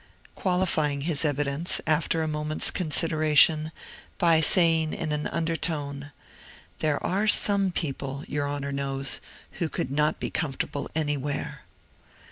qualifying 0.33 1.01
his 1.01 1.23
evidence, 1.23 1.79
after 1.85 2.23
a 2.23 2.27
moment's 2.27 2.71
consideration, 2.71 3.71
by 4.17 4.41
saying 4.41 4.93
in 4.95 5.11
an 5.11 5.27
undertone, 5.27 6.11
"There 6.79 6.97
are 7.05 7.27
some 7.27 7.71
people, 7.71 8.23
your 8.27 8.47
Honor 8.47 8.71
knows, 8.71 9.21
who 9.59 9.69
could 9.69 9.91
not 9.91 10.19
be 10.19 10.31
comfortable 10.31 10.89
anywhere." 10.95 11.61